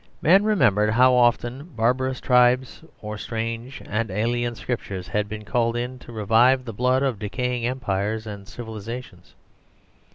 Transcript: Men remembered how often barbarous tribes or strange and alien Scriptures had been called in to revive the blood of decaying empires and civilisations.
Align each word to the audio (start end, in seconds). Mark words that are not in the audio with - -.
Men 0.19 0.43
remembered 0.43 0.89
how 0.89 1.13
often 1.13 1.63
barbarous 1.75 2.19
tribes 2.19 2.81
or 3.03 3.19
strange 3.19 3.83
and 3.85 4.09
alien 4.09 4.55
Scriptures 4.55 5.09
had 5.09 5.29
been 5.29 5.45
called 5.45 5.77
in 5.77 5.99
to 5.99 6.11
revive 6.11 6.65
the 6.65 6.73
blood 6.73 7.03
of 7.03 7.19
decaying 7.19 7.67
empires 7.67 8.25
and 8.25 8.47
civilisations. 8.47 9.35